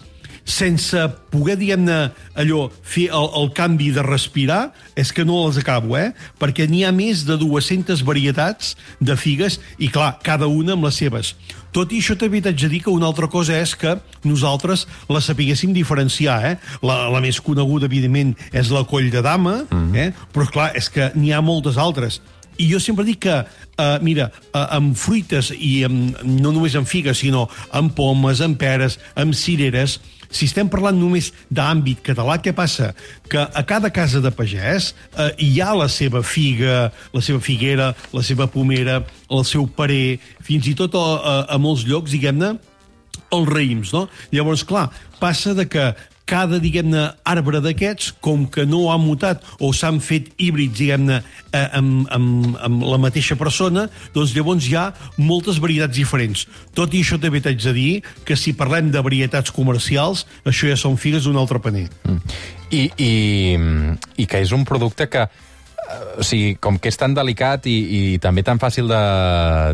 sense 0.48 0.96
poder, 1.30 1.58
diguem-ne, 1.60 1.98
allò, 2.40 2.68
fer 2.88 3.10
el, 3.12 3.28
el 3.42 3.50
canvi 3.56 3.92
de 3.92 4.04
respirar, 4.06 4.72
és 4.98 5.12
que 5.12 5.26
no 5.28 5.44
les 5.44 5.60
acabo, 5.60 5.98
eh? 6.00 6.14
Perquè 6.40 6.70
n'hi 6.72 6.86
ha 6.88 6.94
més 6.96 7.26
de 7.28 7.36
200 7.42 8.02
varietats 8.08 8.76
de 9.04 9.18
figues 9.20 9.60
i, 9.78 9.92
clar, 9.92 10.16
cada 10.24 10.48
una 10.48 10.78
amb 10.78 10.88
les 10.88 11.02
seves. 11.04 11.34
Tot 11.76 11.92
i 11.92 12.00
això 12.00 12.16
també 12.18 12.40
t'haig 12.42 12.64
de 12.64 12.72
dir 12.72 12.82
que 12.86 12.94
una 12.94 13.10
altra 13.12 13.28
cosa 13.30 13.60
és 13.60 13.76
que 13.78 13.98
nosaltres 14.26 14.88
la 15.12 15.22
sapiguéssim 15.22 15.76
diferenciar, 15.76 16.40
eh? 16.48 16.56
La, 16.82 17.04
la 17.12 17.22
més 17.22 17.42
coneguda, 17.44 17.92
evidentment, 17.92 18.34
és 18.56 18.72
la 18.74 18.86
coll 18.88 19.12
de 19.12 19.22
dama, 19.22 19.60
mm 19.68 19.84
-hmm. 19.84 19.96
eh? 20.00 20.14
Però, 20.34 20.48
clar, 20.48 20.72
és 20.76 20.90
que 20.90 21.12
n'hi 21.16 21.34
ha 21.34 21.42
moltes 21.42 21.78
altres. 21.78 22.22
I 22.58 22.72
jo 22.72 22.80
sempre 22.80 23.06
dic 23.06 23.20
que, 23.20 23.36
uh, 23.78 24.00
mira, 24.02 24.32
uh, 24.54 24.66
amb 24.78 24.96
fruites 24.98 25.52
i 25.54 25.84
amb, 25.86 26.18
no 26.24 26.52
només 26.52 26.76
amb 26.76 26.88
figues, 26.88 27.20
sinó 27.20 27.48
amb 27.72 27.94
pomes, 27.94 28.42
amb 28.42 28.58
peres, 28.58 28.98
amb 29.16 29.34
cireres, 29.34 30.00
si 30.30 30.48
estem 30.48 30.70
parlant 30.72 30.98
només 30.98 31.32
d'àmbit 31.54 32.02
català, 32.06 32.38
què 32.44 32.54
passa? 32.56 32.94
Que 33.30 33.42
a 33.42 33.64
cada 33.68 33.92
casa 33.94 34.22
de 34.24 34.32
pagès 34.34 34.94
eh, 34.94 35.32
hi 35.44 35.52
ha 35.62 35.74
la 35.78 35.90
seva 35.92 36.24
figa, 36.24 36.90
la 37.14 37.24
seva 37.24 37.42
figuera, 37.44 37.94
la 38.14 38.24
seva 38.26 38.50
pomera, 38.52 39.02
el 39.30 39.46
seu 39.48 39.68
parer, 39.68 40.18
fins 40.44 40.68
i 40.70 40.76
tot 40.78 40.96
a, 40.98 41.06
a, 41.18 41.38
a 41.56 41.62
molts 41.62 41.86
llocs, 41.88 42.14
diguem-ne, 42.16 42.56
els 43.34 43.50
raïms, 43.50 43.92
no? 43.96 44.08
Llavors, 44.32 44.64
clar, 44.68 44.88
passa 45.20 45.56
de 45.58 45.68
que 45.68 45.92
cada, 46.28 46.60
diguem-ne, 46.62 47.06
arbre 47.28 47.62
d'aquests, 47.64 48.12
com 48.24 48.46
que 48.52 48.66
no 48.68 48.88
ha 48.92 48.98
mutat 49.02 49.44
o 49.64 49.72
s'han 49.76 50.02
fet 50.04 50.30
híbrids, 50.36 50.76
diguem-ne, 50.78 51.22
eh, 51.52 51.64
amb, 51.80 52.06
amb, 52.14 52.58
amb 52.68 52.86
la 52.86 53.00
mateixa 53.02 53.38
persona, 53.40 53.88
doncs 54.16 54.36
llavors 54.36 54.68
hi 54.68 54.76
ha 54.76 54.90
moltes 55.18 55.62
varietats 55.64 55.96
diferents. 55.96 56.46
Tot 56.78 56.94
i 56.94 57.02
això 57.06 57.20
també 57.22 57.42
t'haig 57.44 57.64
de 57.64 57.74
dir 57.74 57.92
que 58.28 58.36
si 58.36 58.56
parlem 58.58 58.92
de 58.92 59.04
varietats 59.04 59.56
comercials, 59.56 60.26
això 60.46 60.70
ja 60.70 60.78
són 60.80 61.00
figues 61.00 61.26
d'un 61.26 61.40
altre 61.40 61.64
paner. 61.64 61.88
Mm. 62.04 62.40
I, 62.68 62.84
i, 63.00 63.12
I 64.20 64.28
que 64.28 64.44
és 64.44 64.52
un 64.52 64.68
producte 64.68 65.08
que 65.08 65.30
o 66.20 66.24
sigui, 66.26 66.58
com 66.60 66.76
que 66.82 66.92
és 66.92 67.00
tan 67.00 67.14
delicat 67.16 67.68
i, 67.70 67.76
i 67.78 68.02
també 68.20 68.44
tan 68.44 68.60
fàcil 68.60 68.90
de, 68.92 69.04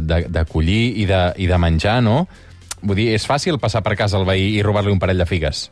de, 0.06 0.20
de 0.30 0.44
collir 0.50 0.84
i 1.02 1.08
de, 1.10 1.22
i 1.42 1.48
de 1.50 1.58
menjar, 1.58 2.02
no? 2.06 2.28
Vull 2.84 3.00
dir, 3.00 3.08
és 3.16 3.26
fàcil 3.26 3.58
passar 3.64 3.82
per 3.82 3.96
casa 3.98 4.20
al 4.20 4.28
veí 4.28 4.52
i 4.58 4.62
robar-li 4.66 4.92
un 4.94 5.02
parell 5.02 5.24
de 5.24 5.26
figues. 5.26 5.70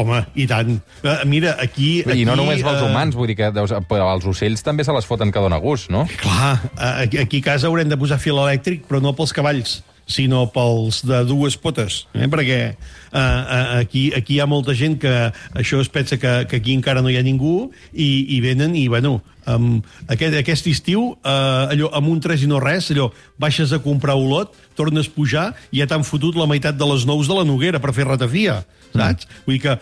Home, 0.00 0.22
i 0.34 0.46
tant. 0.48 0.78
Uh, 1.02 1.20
mira, 1.28 1.56
aquí... 1.60 2.00
I 2.00 2.24
no 2.24 2.34
aquí, 2.34 2.40
només 2.40 2.64
pels 2.64 2.80
uh, 2.80 2.88
humans, 2.88 3.16
vull 3.18 3.28
dir 3.28 3.36
que 3.38 3.52
deus, 3.52 3.74
els 3.76 4.28
ocells 4.32 4.64
també 4.64 4.86
se 4.88 4.94
les 4.96 5.08
foten 5.08 5.32
que 5.34 5.42
dona 5.44 5.60
gust, 5.60 5.90
no? 5.92 6.06
Clar, 6.22 6.56
aquí, 7.04 7.20
a 7.42 7.44
casa 7.44 7.68
haurem 7.68 7.90
de 7.90 7.98
posar 8.00 8.20
fil 8.22 8.40
elèctric, 8.40 8.86
però 8.88 9.02
no 9.04 9.12
pels 9.16 9.34
cavalls 9.36 9.80
sinó 10.12 10.46
pels 10.52 11.02
de 11.06 11.22
dues 11.28 11.56
potes, 11.60 12.02
eh? 12.14 12.26
perquè 12.30 12.58
uh, 12.74 13.78
aquí, 13.78 14.10
aquí 14.16 14.36
hi 14.36 14.40
ha 14.42 14.48
molta 14.50 14.74
gent 14.76 14.98
que 15.02 15.12
això 15.58 15.80
es 15.82 15.90
pensa 15.92 16.18
que, 16.20 16.32
que 16.50 16.58
aquí 16.60 16.74
encara 16.76 17.04
no 17.04 17.12
hi 17.12 17.18
ha 17.20 17.24
ningú 17.24 17.70
i, 17.92 18.36
i 18.36 18.40
venen 18.44 18.74
i, 18.76 18.88
bueno, 18.92 19.20
Um, 19.46 19.80
aquest, 20.06 20.36
aquest 20.38 20.68
estiu, 20.70 21.16
uh, 21.18 21.72
allò, 21.72 21.90
amb 21.98 22.12
un 22.12 22.20
3 22.22 22.44
i 22.44 22.50
no 22.50 22.60
res, 22.62 22.92
allò, 22.94 23.08
baixes 23.42 23.72
a 23.74 23.80
comprar 23.82 24.14
olot, 24.18 24.54
tornes 24.78 25.08
a 25.08 25.12
pujar 25.14 25.48
i 25.70 25.80
ja 25.80 25.88
t'han 25.90 26.04
fotut 26.06 26.36
la 26.38 26.46
meitat 26.48 26.78
de 26.78 26.86
les 26.88 27.04
nous 27.08 27.28
de 27.28 27.34
la 27.36 27.44
Noguera 27.44 27.80
per 27.82 27.92
fer 27.96 28.06
ratafia, 28.08 28.62
saps? 28.94 29.26
Mm. 29.26 29.42
Vull 29.46 29.58
dir 29.58 29.62
que, 29.64 29.74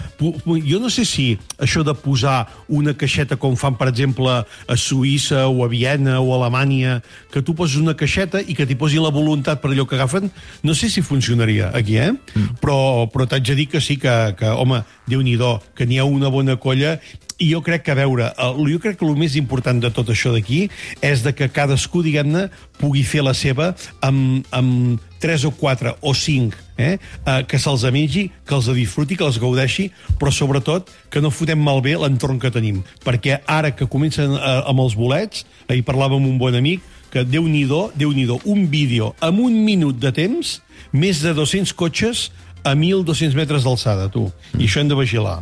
jo 0.70 0.80
no 0.82 0.90
sé 0.90 1.04
si 1.08 1.26
això 1.60 1.84
de 1.86 1.94
posar 1.94 2.48
una 2.68 2.94
caixeta 2.96 3.38
com 3.40 3.56
fan, 3.60 3.76
per 3.78 3.90
exemple, 3.92 4.40
a 4.42 4.78
Suïssa 4.80 5.46
o 5.48 5.64
a 5.64 5.70
Viena 5.70 6.20
o 6.20 6.32
a 6.32 6.40
Alemanya, 6.40 7.00
que 7.30 7.44
tu 7.44 7.54
poses 7.54 7.80
una 7.80 7.96
caixeta 7.98 8.40
i 8.40 8.56
que 8.56 8.66
t'hi 8.66 8.78
posin 8.80 9.04
la 9.04 9.14
voluntat 9.14 9.62
per 9.62 9.72
allò 9.72 9.86
que 9.86 9.98
agafen, 9.98 10.30
no 10.64 10.74
sé 10.74 10.90
si 10.90 11.04
funcionaria 11.04 11.70
aquí, 11.76 11.98
eh? 12.00 12.12
Mm. 12.12 12.60
Però, 12.62 13.06
però 13.12 13.28
t'haig 13.28 13.52
de 13.52 13.58
dir 13.62 13.70
que 13.70 13.80
sí 13.84 14.00
que, 14.00 14.16
que 14.38 14.50
home, 14.50 14.82
déu 15.10 15.20
nhi 15.20 15.36
que 15.74 15.86
n'hi 15.86 15.98
ha 15.98 16.04
una 16.04 16.28
bona 16.28 16.56
colla 16.60 16.98
i 17.40 17.48
jo 17.54 17.62
crec 17.64 17.86
que, 17.86 17.92
a 17.94 17.96
veure, 17.96 18.28
jo 18.68 18.78
crec 18.82 18.98
que 19.00 19.06
el 19.06 19.16
més 19.16 19.34
important 19.40 19.49
de 19.80 19.90
tot 19.90 20.08
això 20.08 20.32
d'aquí 20.32 20.68
és 21.02 21.22
de 21.22 21.32
que 21.34 21.50
cadascú, 21.50 22.02
diguem-ne, 22.02 22.48
pugui 22.78 23.02
fer 23.04 23.22
la 23.22 23.34
seva 23.34 23.74
amb, 24.00 24.46
amb 24.50 25.00
3 25.20 25.44
o 25.44 25.50
4 25.52 25.96
o 26.00 26.14
5, 26.14 26.56
eh? 26.78 26.96
eh 26.96 27.42
que 27.46 27.58
se'ls 27.58 27.84
mengi, 27.92 28.30
que 28.46 28.54
els 28.54 28.70
disfruti, 28.72 29.16
que 29.16 29.26
els 29.26 29.38
gaudeixi, 29.38 29.90
però 30.18 30.32
sobretot 30.32 30.88
que 31.10 31.20
no 31.20 31.30
fotem 31.30 31.60
malbé 31.60 31.96
l'entorn 31.98 32.40
que 32.40 32.50
tenim. 32.50 32.82
Perquè 33.04 33.42
ara 33.46 33.74
que 33.76 33.86
comencen 33.86 34.32
eh, 34.32 34.62
amb 34.66 34.80
els 34.80 34.96
bolets, 34.96 35.44
ahir 35.68 35.84
parlàvem 35.84 36.22
amb 36.22 36.32
un 36.32 36.38
bon 36.40 36.56
amic, 36.56 36.80
que 37.10 37.24
déu 37.26 37.42
nhi 37.50 37.64
déu 37.66 38.14
un 38.44 38.66
vídeo 38.70 39.14
amb 39.20 39.40
un 39.40 39.64
minut 39.64 39.98
de 39.98 40.12
temps, 40.14 40.60
més 40.92 41.20
de 41.22 41.34
200 41.34 41.74
cotxes 41.74 42.30
a 42.62 42.74
1.200 42.74 43.36
metres 43.38 43.64
d'alçada, 43.64 44.08
tu. 44.12 44.26
I 44.58 44.66
això 44.66 44.82
hem 44.82 44.90
de 44.90 44.98
vigilar. 44.98 45.40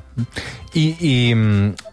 I, 0.76 0.84
i 1.00 1.14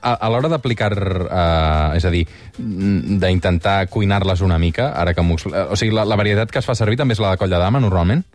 a, 0.02 0.14
a 0.14 0.30
l'hora 0.32 0.52
d'aplicar, 0.52 0.92
uh, 1.26 1.96
és 1.98 2.06
a 2.06 2.14
dir, 2.14 2.26
d'intentar 2.58 3.78
cuinar-les 3.92 4.44
una 4.46 4.60
mica, 4.62 4.92
ara 4.94 5.16
que 5.16 5.24
O 5.26 5.76
sigui, 5.76 5.94
la, 5.96 6.06
la 6.06 6.18
varietat 6.20 6.52
que 6.52 6.62
es 6.62 6.68
fa 6.68 6.76
servir 6.78 7.00
també 7.00 7.16
és 7.16 7.24
la 7.24 7.34
de 7.34 7.42
coll 7.42 7.54
de 7.54 7.62
dama, 7.62 7.82
normalment? 7.84 8.26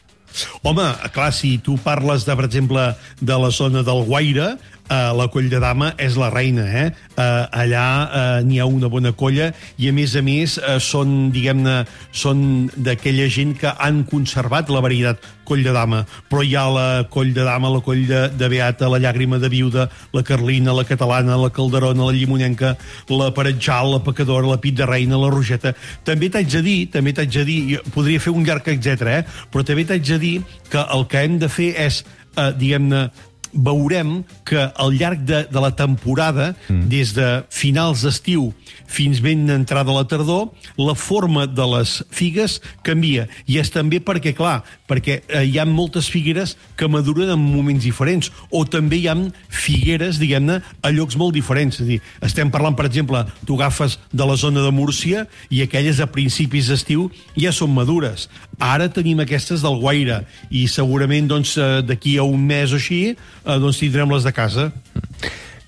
Home, 0.62 0.85
clar, 1.14 1.32
si 1.35 1.56
tu 1.59 1.76
parles, 1.82 2.25
de, 2.26 2.37
per 2.38 2.47
exemple, 2.47 2.85
de 3.20 3.38
la 3.38 3.50
zona 3.50 3.82
del 3.87 4.04
Guaire, 4.06 4.52
eh, 4.90 5.11
la 5.16 5.28
coll 5.32 5.49
de 5.50 5.61
dama 5.62 5.92
és 5.99 6.16
la 6.20 6.30
reina, 6.35 6.66
eh? 6.66 6.87
eh 7.16 7.61
allà 7.62 7.87
eh, 8.04 8.44
n'hi 8.47 8.61
ha 8.61 8.66
una 8.66 8.90
bona 8.92 9.12
colla 9.12 9.50
i, 9.78 9.88
a 9.88 9.92
més 9.94 10.16
a 10.16 10.23
més, 10.26 10.59
eh, 10.59 10.78
són, 10.82 11.30
diguem-ne, 11.35 11.85
són 12.12 12.70
d'aquella 12.76 13.28
gent 13.30 13.56
que 13.61 13.73
han 13.78 14.02
conservat 14.11 14.70
la 14.70 14.82
varietat 14.85 15.25
coll 15.50 15.64
de 15.66 15.73
dama, 15.75 16.04
però 16.30 16.44
hi 16.47 16.54
ha 16.54 16.66
la 16.70 16.87
coll 17.11 17.32
de 17.35 17.42
dama, 17.47 17.73
la 17.75 17.82
coll 17.82 18.04
de, 18.06 18.20
de 18.38 18.50
beata, 18.52 18.90
la 18.90 19.00
llàgrima 19.02 19.40
de 19.42 19.50
viuda, 19.50 19.88
la 20.14 20.23
carlina, 20.26 20.75
la 20.76 20.87
catalana, 20.87 21.38
la 21.40 21.50
calderona, 21.54 22.06
la 22.06 22.14
llimonenca, 22.14 22.76
la 23.11 23.32
paretjal, 23.35 23.97
la 23.97 24.02
pecadora, 24.06 24.47
la 24.47 24.61
pit 24.62 24.78
de 24.78 24.87
reina, 24.87 25.18
la 25.18 25.32
rogeta. 25.32 25.75
També 26.06 26.30
t'haig 26.30 26.54
de 26.54 26.62
dir, 26.66 26.78
també 26.94 27.14
t'haig 27.16 27.35
de 27.40 27.44
dir, 27.49 27.61
podria 27.94 28.23
fer 28.23 28.35
un 28.35 28.47
llarg 28.47 28.70
etc, 28.70 29.11
eh? 29.11 29.20
però 29.50 29.66
també 29.66 29.88
t'haig 29.88 30.06
de 30.12 30.23
dir 30.23 30.37
que 30.70 30.87
el 30.94 31.06
que 31.11 31.26
hem 31.26 31.40
de 31.42 31.50
fer 31.50 31.73
és 31.88 32.04
eh, 32.37 32.52
diguem-ne, 32.54 33.09
veurem 33.52 34.21
que 34.47 34.61
al 34.76 34.95
llarg 34.97 35.25
de, 35.26 35.45
de 35.50 35.61
la 35.61 35.73
temporada, 35.76 36.54
mm. 36.69 36.88
des 36.90 37.14
de 37.16 37.28
finals 37.50 38.04
d'estiu 38.07 38.50
fins 38.90 39.21
ben 39.23 39.49
entrada 39.50 39.95
la 39.95 40.04
tardor, 40.09 40.50
la 40.78 40.95
forma 40.95 41.47
de 41.47 41.66
les 41.76 42.00
figues 42.11 42.59
canvia. 42.87 43.26
I 43.47 43.61
és 43.62 43.71
també 43.71 44.00
perquè, 44.02 44.33
clar, 44.37 44.61
perquè 44.90 45.21
eh, 45.28 45.45
hi 45.47 45.59
ha 45.61 45.66
moltes 45.69 46.11
figueres 46.11 46.57
que 46.76 46.88
maduren 46.90 47.30
en 47.35 47.40
moments 47.40 47.85
diferents, 47.87 48.30
o 48.50 48.64
també 48.66 49.00
hi 49.00 49.09
ha 49.11 49.16
figueres, 49.49 50.19
diguem-ne, 50.21 50.61
a 50.83 50.92
llocs 50.95 51.19
molt 51.21 51.37
diferents. 51.37 51.80
És 51.80 51.87
a 51.87 51.88
dir, 51.88 52.00
estem 52.26 52.50
parlant, 52.50 52.76
per 52.78 52.88
exemple, 52.88 53.23
tu 53.47 53.59
agafes 53.59 53.99
de 54.12 54.26
la 54.26 54.37
zona 54.40 54.64
de 54.64 54.75
Múrcia 54.75 55.26
i 55.50 55.62
aquelles 55.62 56.00
a 56.02 56.11
principis 56.11 56.71
d'estiu 56.71 57.09
ja 57.38 57.54
són 57.54 57.75
madures. 57.75 58.28
Ara 58.61 58.90
tenim 58.92 59.23
aquestes 59.23 59.62
del 59.64 59.78
Guaire 59.80 60.23
i 60.50 60.66
segurament 60.69 61.30
doncs, 61.30 61.57
eh, 61.57 61.80
d'aquí 61.87 62.19
a 62.19 62.26
un 62.26 62.42
mes 62.47 62.75
o 62.75 62.80
així 62.80 63.16
eh, 63.44 63.59
doncs 63.59 63.80
tindrem 63.80 64.11
les 64.12 64.26
de 64.26 64.32
casa. 64.35 64.70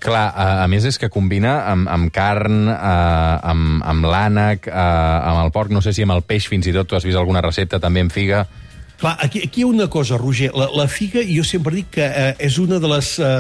Clar, 0.03 0.25
a, 0.35 0.47
a 0.65 0.67
més 0.67 0.85
és 0.89 0.99
que 0.99 1.11
combina 1.13 1.61
amb, 1.71 1.87
amb 1.91 2.11
carn, 2.15 2.67
eh, 2.73 3.51
amb, 3.53 3.85
amb 3.87 4.09
l'ànec, 4.11 4.67
eh, 4.67 4.75
amb 4.75 5.45
el 5.45 5.53
porc, 5.55 5.71
no 5.71 5.83
sé 5.85 5.95
si 5.95 6.03
amb 6.03 6.17
el 6.17 6.25
peix 6.27 6.49
fins 6.51 6.67
i 6.67 6.75
tot, 6.75 6.91
tu 6.91 6.99
has 6.99 7.07
vist 7.07 7.21
alguna 7.21 7.45
recepta 7.45 7.79
també 7.83 8.03
amb 8.03 8.15
figa? 8.15 8.43
Clar, 8.99 9.17
aquí, 9.23 9.45
aquí 9.47 9.63
hi 9.63 9.67
ha 9.67 9.71
una 9.71 9.89
cosa, 9.91 10.19
Roger. 10.19 10.53
La, 10.59 10.69
la 10.79 10.89
figa, 10.91 11.23
jo 11.27 11.43
sempre 11.47 11.75
dic 11.75 11.91
que 11.99 12.07
eh, 12.07 12.33
és 12.43 12.59
una 12.63 12.79
de 12.83 12.91
les 12.91 13.13
eh, 13.19 13.33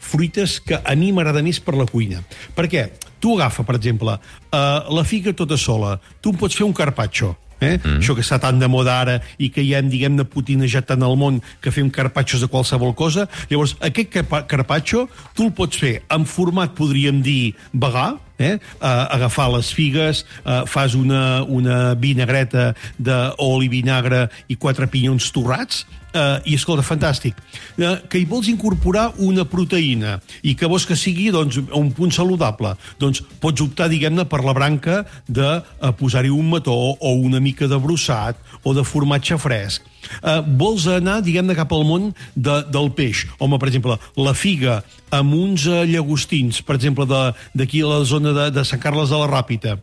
fruites 0.00 0.60
que 0.64 0.80
a 0.80 0.96
mi 0.96 1.10
m'agrada 1.12 1.44
més 1.44 1.60
per 1.64 1.76
la 1.76 1.88
cuina. 1.88 2.20
Per 2.56 2.68
què? 2.72 2.86
Tu 3.20 3.36
agafa, 3.36 3.64
per 3.68 3.76
exemple, 3.76 4.16
eh, 4.16 4.64
la 4.96 5.04
figa 5.08 5.36
tota 5.36 5.60
sola. 5.60 5.98
Tu 6.20 6.32
pots 6.36 6.56
fer 6.56 6.68
un 6.68 6.76
carpaccio 6.76 7.34
eh? 7.60 7.78
Mm. 7.78 8.00
Això 8.00 8.16
que 8.16 8.24
està 8.24 8.40
tan 8.42 8.58
de 8.60 8.68
moda 8.70 8.98
ara 9.00 9.18
i 9.38 9.50
que 9.54 9.64
ja 9.66 9.80
hem, 9.80 9.90
diguem-ne, 9.92 10.26
putinejat 10.28 10.90
tant 10.90 11.04
al 11.06 11.16
món 11.20 11.40
que 11.62 11.72
fem 11.74 11.90
carpatxos 11.92 12.44
de 12.44 12.50
qualsevol 12.50 12.94
cosa. 12.98 13.28
Llavors, 13.52 13.76
aquest 13.84 14.18
carpaccio 14.50 15.06
tu 15.36 15.48
el 15.48 15.54
pots 15.56 15.80
fer 15.80 15.94
en 16.10 16.26
format, 16.28 16.74
podríem 16.76 17.22
dir, 17.24 17.54
vegà, 17.72 18.14
eh? 18.40 18.56
Uh, 18.80 19.06
agafar 19.12 19.50
les 19.54 19.70
figues, 19.76 20.24
uh, 20.42 20.64
fas 20.66 20.96
una, 20.98 21.44
una 21.44 21.94
vinagreta 21.94 22.72
d'oli, 22.98 23.68
vinagre 23.70 24.26
i 24.48 24.56
quatre 24.56 24.88
pinyons 24.90 25.28
torrats, 25.34 25.84
uh, 26.14 26.40
i 26.48 26.56
escolta, 26.56 26.84
fantàstic, 26.86 27.38
uh, 27.78 28.00
que 28.10 28.20
hi 28.20 28.26
vols 28.28 28.50
incorporar 28.50 29.10
una 29.22 29.44
proteïna 29.48 30.16
i 30.42 30.56
que 30.58 30.68
vols 30.70 30.88
que 30.88 30.98
sigui 30.98 31.30
doncs, 31.34 31.60
un 31.76 31.92
punt 31.96 32.14
saludable, 32.14 32.74
doncs 33.02 33.22
pots 33.42 33.64
optar, 33.64 33.90
diguem-ne, 33.92 34.26
per 34.30 34.42
la 34.46 34.56
branca 34.56 35.02
de 35.28 35.52
uh, 35.60 35.92
posar-hi 36.00 36.32
un 36.32 36.50
mató 36.56 36.76
o 36.96 37.14
una 37.20 37.42
mica 37.44 37.68
de 37.70 37.78
brossat 37.80 38.40
o 38.64 38.74
de 38.76 38.86
formatge 38.86 39.38
fresc. 39.40 39.89
Uh, 40.20 40.40
vols 40.60 40.86
anar, 40.90 41.20
diguem-ne, 41.26 41.56
cap 41.58 41.72
al 41.76 41.86
món 41.88 42.10
de, 42.34 42.60
del 42.72 42.90
peix. 42.96 43.26
Home, 43.38 43.60
per 43.60 43.70
exemple, 43.70 43.98
la 44.16 44.34
figa 44.34 44.80
amb 45.14 45.36
uns 45.36 45.68
uh, 45.70 45.82
llagostins, 45.88 46.62
per 46.66 46.78
exemple, 46.78 47.06
d'aquí 47.06 47.84
a 47.84 47.94
la 47.94 48.02
zona 48.08 48.34
de, 48.36 48.50
de 48.54 48.66
Sant 48.66 48.82
Carles 48.82 49.12
de 49.12 49.20
la 49.20 49.30
Ràpita, 49.30 49.78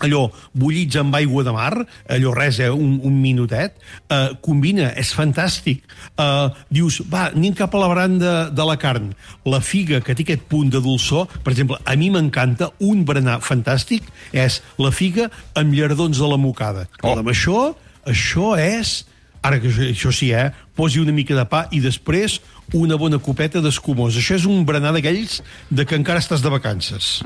allò 0.00 0.28
bullits 0.56 0.96
amb 1.00 1.14
aigua 1.16 1.44
de 1.44 1.52
mar, 1.54 1.72
allò 2.08 2.32
res, 2.36 2.58
eh, 2.60 2.70
un, 2.70 2.98
un 3.04 3.16
minutet, 3.20 3.76
eh, 4.08 4.30
combina, 4.44 4.90
és 4.98 5.12
fantàstic. 5.16 5.84
Eh, 6.16 6.48
dius, 6.72 7.00
va, 7.12 7.28
anem 7.30 7.54
cap 7.56 7.74
a 7.74 7.82
la 7.82 7.90
baranda 7.90 8.30
de, 8.30 8.56
de 8.56 8.68
la 8.68 8.78
carn. 8.80 9.12
La 9.44 9.60
figa, 9.64 10.00
que 10.04 10.16
té 10.16 10.26
aquest 10.26 10.46
punt 10.50 10.72
de 10.72 10.80
dolçor, 10.84 11.28
per 11.44 11.54
exemple, 11.54 11.80
a 11.84 11.96
mi 12.00 12.10
m'encanta, 12.12 12.72
un 12.86 13.04
berenar 13.08 13.40
fantàstic, 13.44 14.08
és 14.32 14.60
la 14.80 14.92
figa 14.94 15.28
amb 15.58 15.76
llardons 15.76 16.18
de 16.18 16.32
la 16.32 16.40
mocada. 16.40 16.88
Oh. 17.02 17.18
Amb 17.18 17.32
això, 17.32 17.70
això 18.08 18.54
és 18.60 19.02
Ara 19.42 19.60
que 19.60 19.70
això, 19.70 19.86
això 19.88 20.12
sí, 20.12 20.30
eh? 20.36 20.50
Posi 20.76 21.00
una 21.00 21.14
mica 21.16 21.34
de 21.36 21.46
pa 21.48 21.64
i 21.72 21.80
després 21.80 22.40
una 22.76 22.98
bona 23.00 23.18
copeta 23.18 23.62
d'escumós. 23.64 24.18
Això 24.20 24.36
és 24.36 24.46
un 24.48 24.64
berenar 24.68 24.92
d'aquells 24.96 25.40
de 25.70 25.86
que 25.88 25.96
encara 25.96 26.20
estàs 26.20 26.44
de 26.44 26.52
vacances. 26.52 27.20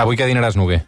Avui 0.00 0.16
què 0.16 0.28
dinaràs, 0.30 0.56
Noguer? 0.56 0.82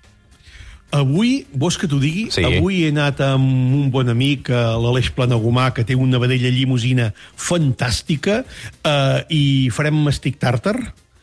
Avui, 0.95 1.41
vols 1.53 1.77
que 1.77 1.89
t'ho 1.91 1.99
digui? 2.01 2.29
Sí. 2.31 2.45
Avui 2.47 2.85
he 2.87 2.93
anat 2.95 3.21
amb 3.27 3.45
un 3.45 3.89
bon 3.93 4.09
amic, 4.09 4.49
eh, 4.49 4.55
l'Aleix 4.55 5.11
Planagumà, 5.13 5.73
que 5.75 5.85
té 5.85 5.97
una 5.99 6.21
vedella 6.23 6.53
llimusina 6.55 7.11
fantàstica, 7.35 8.45
eh, 8.87 9.25
i 9.29 9.43
farem 9.75 9.99
mastic 10.07 10.39
tàrtar, 10.39 10.77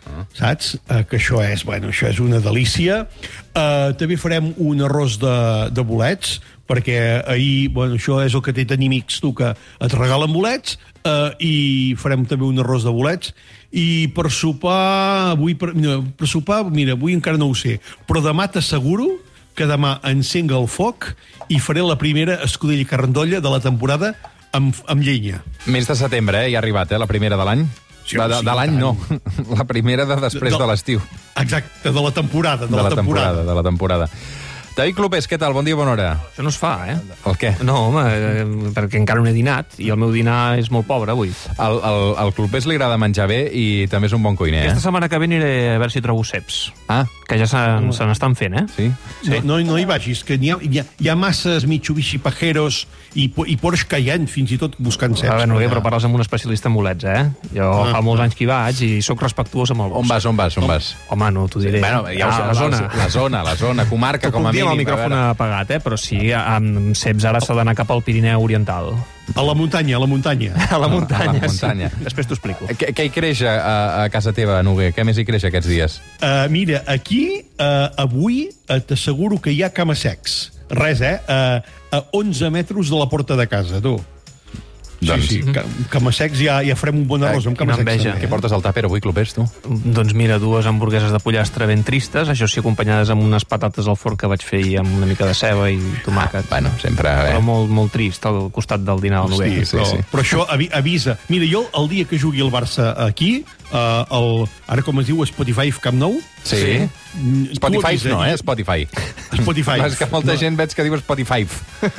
ah. 0.09 0.25
saps? 0.37 0.75
Eh, 0.87 1.03
que 1.09 1.19
això 1.19 1.41
és, 1.45 1.65
bueno, 1.67 1.91
això 1.93 2.09
és 2.09 2.19
una 2.23 2.41
delícia. 2.43 3.03
Eh, 3.53 3.89
també 3.99 4.17
farem 4.19 4.53
un 4.57 4.83
arròs 4.87 5.19
de, 5.21 5.35
de 5.73 5.85
bolets, 5.87 6.39
perquè 6.69 6.97
ahir, 7.27 7.69
bueno, 7.75 7.99
això 7.99 8.21
és 8.23 8.33
el 8.33 8.43
que 8.45 8.55
té 8.55 8.65
tenir 8.69 8.89
amics 8.91 9.19
tu, 9.23 9.33
que 9.37 9.51
et 9.53 9.97
regalen 9.97 10.31
bolets, 10.33 10.77
eh, 11.03 11.29
i 11.43 11.55
farem 11.99 12.25
també 12.29 12.47
un 12.47 12.63
arròs 12.63 12.87
de 12.87 12.93
bolets, 12.95 13.33
i 13.73 14.07
per 14.13 14.29
sopar, 14.31 15.33
avui, 15.33 15.57
per, 15.57 15.73
mira, 15.73 15.99
per 16.17 16.29
sopar, 16.29 16.63
mira, 16.69 16.97
avui 16.97 17.15
encara 17.17 17.41
no 17.41 17.49
ho 17.49 17.57
sé, 17.57 17.79
però 18.07 18.21
demà 18.23 18.47
t'asseguro 18.53 19.09
que 19.57 19.67
demà 19.69 19.97
encenga 20.09 20.57
el 20.57 20.69
foc 20.69 21.11
i 21.53 21.59
faré 21.61 21.83
la 21.85 21.97
primera 22.01 22.39
escudella 22.45 22.85
carrandolla 22.89 23.41
de 23.41 23.51
la 23.53 23.61
temporada 23.61 24.13
amb, 24.53 24.77
amb 24.89 25.03
llenya. 25.03 25.41
Mes 25.65 25.89
de 25.89 25.97
setembre, 25.97 26.45
eh? 26.45 26.53
Ja 26.53 26.61
ha 26.61 26.63
arribat, 26.63 26.93
eh? 26.93 27.01
La 27.01 27.09
primera 27.09 27.37
de 27.37 27.45
l'any. 27.49 27.65
Sí, 28.05 28.17
de, 28.17 28.27
de, 28.27 28.41
de 28.43 28.55
l'any 28.57 28.73
no, 28.75 28.93
la 29.59 29.65
primera 29.69 30.05
de 30.05 30.17
després 30.19 30.51
de, 30.51 30.59
de 30.59 30.69
l'estiu. 30.69 31.03
Exacte, 31.39 31.91
de 31.91 32.01
la 32.03 32.11
temporada. 32.11 32.65
De, 32.67 32.71
de 32.71 32.77
la, 32.77 32.89
la 32.89 32.95
temporada. 32.95 33.43
temporada. 33.43 33.49
De 33.51 33.55
la 33.61 33.63
temporada. 33.63 34.09
David 34.73 34.95
Clopés, 34.97 35.27
què 35.29 35.37
tal? 35.37 35.53
Bon 35.53 35.61
dia, 35.61 35.75
bona 35.77 35.91
hora. 35.93 36.05
Això 36.31 36.41
no 36.41 36.49
es 36.49 36.55
fa, 36.57 36.71
eh? 36.89 36.95
El 37.29 37.35
què? 37.37 37.51
No, 37.61 37.75
home, 37.91 38.01
eh, 38.09 38.45
perquè 38.73 38.97
encara 38.97 39.21
no 39.21 39.29
he 39.29 39.33
dinat 39.35 39.75
i 39.77 39.91
el 39.93 39.99
meu 40.01 40.09
dinar 40.09 40.55
és 40.57 40.71
molt 40.73 40.87
pobre 40.89 41.13
avui. 41.13 41.29
Al, 41.61 41.77
al, 41.85 42.05
al 42.23 42.31
Clopés 42.33 42.65
li 42.65 42.73
agrada 42.79 42.97
menjar 42.97 43.27
bé 43.29 43.43
i 43.53 43.85
també 43.91 44.09
és 44.09 44.15
un 44.17 44.23
bon 44.25 44.33
cuiner, 44.39 44.63
eh? 44.63 44.71
Aquesta 44.71 44.87
setmana 44.87 45.11
que 45.13 45.19
ve 45.21 45.29
aniré 45.29 45.51
a 45.75 45.77
veure 45.77 45.93
si 45.93 46.01
trobo 46.01 46.25
ceps, 46.25 46.63
Ah, 46.89 47.03
que 47.29 47.37
ja 47.37 47.45
se, 47.45 47.61
se 47.93 48.07
n'estan 48.09 48.33
fent, 48.35 48.57
eh? 48.57 48.65
sí? 48.73 48.87
Sí. 49.21 49.43
No, 49.45 49.59
no, 49.59 49.75
no 49.75 49.77
hi 49.77 49.85
vagis, 49.85 50.23
que 50.25 50.39
n'hi 50.41 50.49
ha, 50.55 50.57
hi, 50.65 50.81
ha, 50.81 50.87
hi 51.05 51.09
ha 51.13 51.15
masses 51.21 51.67
Mitsubishi 51.69 52.17
Pajeros 52.25 52.87
i, 53.13 53.27
i 53.29 53.55
Porsche 53.61 53.85
Cayenne, 53.93 54.25
fins 54.25 54.55
i 54.55 54.57
tot 54.57 54.73
buscant 54.81 55.13
ceps. 55.13 55.29
A 55.29 55.37
veure, 55.37 55.51
Noguer, 55.53 55.69
per 55.69 55.77
però 55.77 55.85
parles 55.91 56.09
amb 56.09 56.17
un 56.17 56.25
especialista 56.25 56.71
en 56.73 56.79
bolets, 56.79 57.05
eh? 57.05 57.21
Jo 57.53 57.69
Ah, 57.83 57.91
fa 57.93 58.01
molts 58.01 58.25
anys 58.25 58.33
que 58.41 58.47
hi 58.47 58.49
vaig 58.49 58.81
i 58.89 58.91
sóc 59.05 59.21
respectuós 59.21 59.69
amb 59.77 59.85
el 59.85 59.93
On 60.01 60.09
vas, 60.09 60.25
on 60.25 60.33
vas, 60.41 60.57
on 60.57 60.65
vas? 60.65 60.91
Home, 61.13 61.29
no 61.37 61.45
t'ho 61.45 61.61
diré. 61.61 61.77
Bueno, 61.85 62.07
ja 62.09 62.33
Ah, 62.33 62.35
sé, 62.41 62.49
la 62.49 62.57
zona. 62.57 62.83
La 62.97 63.09
zona, 63.13 63.43
la 63.45 63.55
zona, 63.55 63.85
comarca, 63.85 64.31
com 64.33 64.47
a 64.47 64.51
mínim. 64.51 64.62
Amb 64.63 64.73
el 64.73 64.81
micròfon 64.81 65.15
apagat, 65.19 65.73
eh? 65.75 65.79
Però 65.83 65.97
sí, 65.99 66.19
amb 66.33 66.93
ceps 66.97 67.25
ara 67.29 67.41
s'ha 67.43 67.55
d'anar 67.57 67.75
cap 67.77 67.91
al 67.93 68.01
Pirineu 68.05 68.43
Oriental. 68.43 68.93
A 69.39 69.43
la 69.45 69.53
muntanya, 69.55 69.95
a 69.95 70.01
la 70.03 70.07
muntanya. 70.11 70.51
A 70.75 70.77
la 70.81 70.89
muntanya, 70.91 71.37
a 71.39 71.45
la 71.45 71.47
muntanya. 71.47 71.89
sí. 71.93 72.03
Després 72.03 72.27
t'ho 72.27 72.35
explico. 72.35 72.67
Què, 72.75 72.89
què 72.91 73.05
hi 73.07 73.11
creix 73.13 73.43
a, 73.47 73.53
a, 73.55 73.75
a 74.03 74.09
casa 74.11 74.33
teva, 74.35 74.57
Noguer? 74.67 74.89
Què 74.95 75.05
més 75.07 75.15
hi 75.17 75.23
creix 75.27 75.45
aquests 75.47 75.69
dies? 75.71 75.99
Uh, 76.19 76.43
mira, 76.51 76.81
aquí, 76.91 77.39
uh, 77.55 77.87
avui, 78.03 78.49
uh, 78.67 78.81
t'asseguro 78.83 79.39
que 79.39 79.53
hi 79.55 79.61
ha 79.63 79.71
cama-secs. 79.71 80.41
Res, 80.75 80.99
eh? 81.05 81.15
Uh, 81.23 81.63
a 81.93 82.01
11 82.19 82.49
metres 82.51 82.91
de 82.91 82.99
la 82.99 83.07
porta 83.07 83.37
de 83.39 83.47
casa, 83.47 83.79
tu. 83.83 83.95
Doncs- 85.07 85.27
Sí, 85.27 85.41
sí, 85.41 85.51
ca- 85.53 85.63
cama-secs 85.89 86.39
ja, 86.39 86.61
ja 86.65 86.75
farem 86.79 87.01
un 87.01 87.07
bon 87.07 87.23
arròs 87.23 87.45
amb 87.49 87.57
quina 87.57 87.73
cama-secs. 87.75 88.05
enveja. 88.05 88.15
Què 88.19 88.27
eh? 88.27 88.31
portes 88.31 88.51
al 88.55 88.61
tàper 88.63 88.85
avui, 88.85 89.01
Clopés, 89.03 89.33
tu? 89.35 89.45
Doncs 89.67 90.13
mira, 90.13 90.39
dues 90.39 90.65
hamburgueses 90.69 91.11
de 91.11 91.19
pollastre 91.23 91.65
ben 91.69 91.83
tristes, 91.83 92.29
això 92.29 92.47
sí, 92.47 92.59
acompanyades 92.63 93.09
amb 93.13 93.23
unes 93.23 93.45
patates 93.45 93.87
al 93.87 93.97
forn 93.97 94.17
que 94.17 94.27
vaig 94.27 94.43
fer 94.43 94.61
i 94.65 94.75
amb 94.77 94.89
una 94.97 95.05
mica 95.09 95.25
de 95.27 95.33
ceba 95.33 95.69
i 95.71 95.79
tomàquet. 96.05 96.47
Bueno, 96.49 96.71
sempre... 96.81 97.09
Eh? 97.09 97.31
Però 97.33 97.41
molt, 97.41 97.69
molt 97.69 97.91
trist 97.93 98.25
al 98.29 98.49
costat 98.51 98.83
del 98.85 99.01
dinar 99.01 99.23
del 99.25 99.33
Hosti, 99.37 99.49
Noguer. 99.49 99.65
sí, 99.65 99.77
però, 99.77 99.85
sí. 99.89 99.97
però 100.11 100.23
això 100.23 100.45
avi, 100.49 100.69
avisa. 100.73 101.17
Mira, 101.29 101.45
jo 101.51 101.65
el 101.73 101.89
dia 101.89 102.05
que 102.05 102.19
jugui 102.19 102.41
el 102.41 102.51
Barça 102.53 102.93
aquí, 103.07 103.43
uh, 103.71 104.03
el, 104.09 104.47
ara 104.67 104.81
com 104.85 104.99
es 105.01 105.07
diu, 105.07 105.23
Spotify 105.25 105.71
Camp 105.81 105.97
Nou, 105.99 106.19
Sí. 106.43 106.57
Sí. 106.59 106.89
mm, 107.15 107.53
Spotify 107.55 107.95
no, 108.09 108.23
eh? 108.25 108.33
Spotify. 108.37 108.85
Spotify. 109.39 109.77
és 109.87 109.95
que 109.97 110.07
molta 110.11 110.35
gent 110.37 110.57
veig 110.59 110.73
que 110.75 110.83
diu 110.83 110.97
Spotify. 110.99 111.45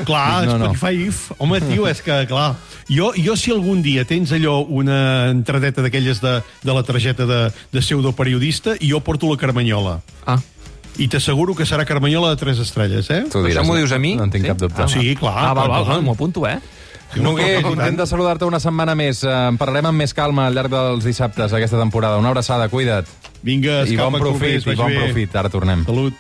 Clar, 0.05 0.45
No, 0.47 0.59
no. 0.59 0.73
Spotify, 0.75 1.35
home, 1.39 1.61
tio, 1.65 1.87
és 1.89 2.03
que, 2.05 2.19
clar, 2.29 2.55
jo, 2.89 3.13
jo 3.17 3.37
si 3.41 3.51
algun 3.55 3.81
dia 3.83 4.05
tens 4.05 4.33
allò, 4.37 4.59
una 4.69 5.31
entradeta 5.33 5.81
d'aquelles 5.85 6.21
de, 6.21 6.35
de 6.63 6.73
la 6.77 6.83
targeta 6.85 7.25
de, 7.27 7.41
de 7.73 7.81
pseudoperiodista, 7.81 8.77
jo 8.83 9.01
porto 9.01 9.31
la 9.33 9.37
Carmanyola. 9.41 10.01
Ah, 10.27 10.39
I 10.95 11.09
t'asseguro 11.11 11.57
que 11.59 11.65
serà 11.67 11.83
Carmanyola 11.89 12.29
de 12.37 12.37
tres 12.39 12.61
estrelles, 12.63 13.09
eh? 13.11 13.25
Tu 13.33 13.41
diràs, 13.43 13.65
això 13.65 13.67
m'ho 13.67 13.75
dius 13.81 13.91
a 13.91 13.99
mi? 13.99 14.13
No 14.15 14.29
en 14.29 14.31
tinc 14.31 14.45
Sí? 14.45 14.51
cap 14.53 14.61
dubte. 14.61 14.83
Ah, 14.85 14.87
Sí, 14.87 15.17
clar. 15.19 15.33
ah 15.35 15.53
val, 15.57 15.69
val, 15.73 15.83
clar. 15.83 15.97
val, 15.97 16.03
m'ho 16.07 16.13
apunto, 16.15 16.45
eh? 16.47 16.61
Noguer, 17.23 17.63
content 17.63 17.97
de 17.99 18.07
saludar-te 18.07 18.45
una 18.49 18.61
setmana 18.61 18.95
més. 18.99 19.23
Eh, 19.25 19.31
En 19.49 19.59
parlarem 19.61 19.87
amb 19.93 19.99
més 20.03 20.15
calma 20.15 20.47
al 20.49 20.55
llarg 20.55 20.71
dels 20.73 21.05
dissabtes 21.05 21.53
aquesta 21.53 21.79
temporada. 21.79 22.19
Una 22.19 22.31
abraçada, 22.33 22.69
cuida't. 22.69 23.07
Vinga, 23.45 23.83
I 23.87 23.97
bon 23.97 24.17
profit, 24.19 24.67
i 24.67 24.75
bon 24.75 24.89
bé. 24.89 24.99
profit. 25.05 25.37
Ara 25.37 25.49
tornem. 25.53 25.85
Salut. 25.85 26.15